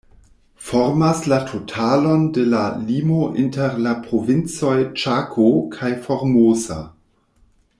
Formas 0.67 1.19
la 1.31 1.37
totalon 1.49 2.23
de 2.37 2.41
la 2.53 2.63
limo 2.87 3.19
inter 3.43 3.77
la 3.89 3.93
Provincoj 4.07 4.75
Ĉako 5.03 5.47
kaj 5.77 5.93
Formosa. 6.07 6.79